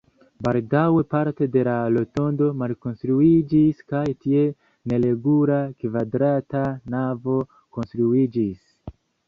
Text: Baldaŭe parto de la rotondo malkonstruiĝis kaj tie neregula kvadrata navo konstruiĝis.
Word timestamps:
Baldaŭe 0.45 1.01
parto 1.09 1.47
de 1.55 1.61
la 1.67 1.73
rotondo 1.97 2.47
malkonstruiĝis 2.61 3.83
kaj 3.93 4.03
tie 4.25 4.47
neregula 4.93 5.61
kvadrata 5.85 6.65
navo 6.97 7.39
konstruiĝis. 7.79 8.61